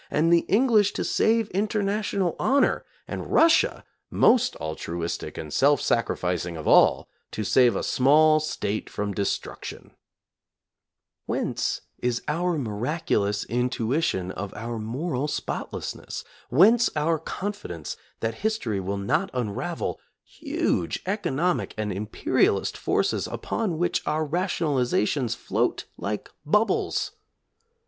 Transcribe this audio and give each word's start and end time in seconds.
And 0.09 0.33
the 0.33 0.45
English 0.49 0.93
to 0.93 1.03
save 1.03 1.47
international 1.51 2.35
honor! 2.39 2.85
And 3.07 3.31
Russia, 3.31 3.83
most 4.09 4.55
altruistic 4.55 5.37
and 5.37 5.53
self 5.53 5.79
sacrificing 5.79 6.57
of 6.57 6.67
all, 6.67 7.07
to 7.29 7.43
save 7.43 7.75
a 7.75 7.83
small 7.83 8.39
State 8.39 8.89
from 8.89 9.13
destruction! 9.13 9.91
Whence 11.27 11.81
is 11.99 12.23
our 12.27 12.57
miraculous 12.57 13.45
intuition 13.45 14.31
of 14.31 14.51
our 14.55 14.79
moral 14.79 15.27
spotless 15.27 15.93
ness*? 15.93 16.23
Whence 16.49 16.89
our 16.95 17.19
confidence 17.19 17.95
that 18.21 18.33
history 18.41 18.79
will 18.79 18.97
not 18.97 19.29
unravel 19.35 19.99
huge 20.23 20.99
economic 21.05 21.75
and 21.77 21.91
imperialist 21.93 22.75
forces 22.75 23.27
upon 23.27 23.77
which 23.77 24.01
our 24.07 24.25
rationalizations 24.27 25.35
float 25.35 25.85
like 25.95 26.31
bubbles'? 26.43 27.11